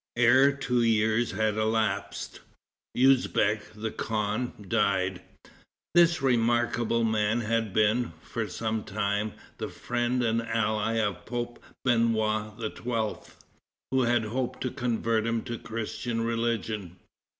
[0.17, 2.39] Ere two years had elapsed,
[2.97, 5.21] Usbeck, the khan, died.
[5.93, 11.61] This remarkable man had been, for some time, the friend and the ally of Pope
[11.85, 13.31] Benoit XII.,
[13.91, 16.97] who had hoped to convert him to the Christian religion.